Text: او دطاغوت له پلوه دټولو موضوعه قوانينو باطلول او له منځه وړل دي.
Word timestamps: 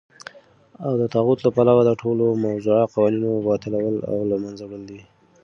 او 0.85 0.93
دطاغوت 1.03 1.39
له 1.43 1.49
پلوه 1.55 1.81
دټولو 1.89 2.25
موضوعه 2.47 2.83
قوانينو 2.93 3.43
باطلول 3.47 3.95
او 4.11 4.17
له 4.29 4.35
منځه 4.43 4.63
وړل 4.65 4.83
دي. 4.91 5.01